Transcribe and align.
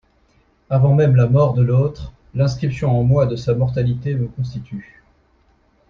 Avant 0.71 0.95
même 0.95 1.15
la 1.15 1.27
mort 1.27 1.53
de 1.53 1.61
l'autre, 1.61 2.11
l'inscription 2.33 2.89
en 2.99 3.03
moi 3.03 3.27
de 3.27 3.35
sa 3.35 3.53
mortalité 3.53 4.15
me 4.15 4.25
constitue. 4.27 5.03